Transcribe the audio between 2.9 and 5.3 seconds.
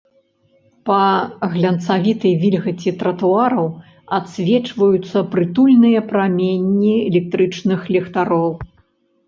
тратуараў адсвечваюцца